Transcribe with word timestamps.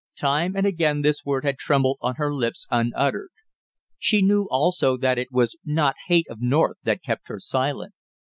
Time 0.17 0.55
and 0.55 0.65
again 0.65 1.03
this 1.03 1.23
word 1.23 1.45
had 1.45 1.59
trembled 1.59 1.99
on 2.01 2.15
her 2.15 2.33
lips 2.33 2.65
unuttered. 2.71 3.29
She 3.99 4.23
knew 4.23 4.45
also 4.49 4.97
that 4.97 5.19
it 5.19 5.31
was 5.31 5.59
not 5.63 5.93
hate 6.07 6.25
of 6.27 6.41
North 6.41 6.77
that 6.83 7.03
kept 7.03 7.27
her 7.27 7.39
silent. 7.39 7.93